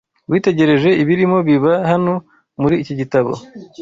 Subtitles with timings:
[0.31, 2.13] WITEGEREJE ibirimo biba hano
[2.61, 3.31] muri iki gitabo